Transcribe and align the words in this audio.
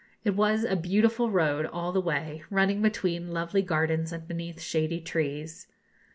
It 0.23 0.35
was 0.35 0.63
a 0.63 0.75
beautiful 0.75 1.29
road 1.29 1.67
all 1.67 1.91
the 1.91 2.01
way, 2.01 2.43
running 2.49 2.81
between 2.81 3.29
lovely 3.33 3.61
gardens 3.61 4.11
and 4.11 4.27
beneath 4.27 4.59
shady 4.59 4.99
trees. 4.99 5.67